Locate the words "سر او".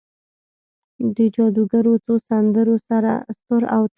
2.87-3.81